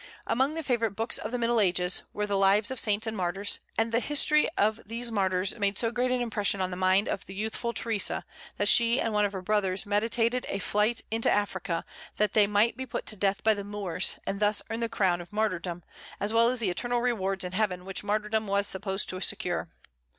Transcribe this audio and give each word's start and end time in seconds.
Among 0.25 0.55
the 0.55 0.63
favorite 0.63 0.95
books 0.95 1.19
of 1.19 1.31
the 1.31 1.37
Middle 1.37 1.59
Ages 1.59 2.01
were 2.11 2.25
the 2.25 2.35
lives 2.35 2.71
of 2.71 2.79
saints 2.79 3.05
and 3.05 3.15
martyrs; 3.15 3.59
and 3.77 3.91
the 3.91 3.99
history 3.99 4.49
of 4.57 4.81
these 4.83 5.11
martyrs 5.11 5.55
made 5.59 5.77
so 5.77 5.91
great 5.91 6.09
an 6.09 6.21
impression 6.23 6.59
on 6.59 6.71
the 6.71 6.75
mind 6.75 7.07
of 7.07 7.23
the 7.27 7.35
youthful 7.35 7.71
Theresa 7.71 8.25
that 8.57 8.67
she 8.67 8.99
and 8.99 9.13
one 9.13 9.25
of 9.25 9.31
her 9.33 9.43
brothers 9.43 9.85
meditated 9.85 10.43
a 10.49 10.57
flight 10.57 11.01
into 11.11 11.29
Africa 11.29 11.85
that 12.17 12.33
they 12.33 12.47
might 12.47 12.75
be 12.75 12.87
put 12.87 13.05
to 13.05 13.15
death 13.15 13.43
by 13.43 13.53
the 13.53 13.63
Moors, 13.63 14.15
and 14.25 14.39
thus 14.39 14.63
earn 14.71 14.79
the 14.79 14.89
crown 14.89 15.21
of 15.21 15.31
martyrdom, 15.31 15.83
as 16.19 16.33
well 16.33 16.49
as 16.49 16.59
the 16.59 16.71
eternal 16.71 16.99
rewards 16.99 17.45
in 17.45 17.51
heaven 17.51 17.85
which 17.85 18.03
martyrdom 18.03 18.47
was 18.47 18.65
supposed 18.65 19.07
to 19.09 19.21
secure. 19.21 19.69